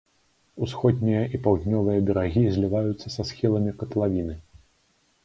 Усходнія 0.67 1.19
і 1.37 1.39
паўднёвыя 1.47 1.99
берагі 2.07 2.43
зліваюцца 2.55 3.07
са 3.17 3.21
схіламі 3.33 3.75
катлавіны. 3.83 4.35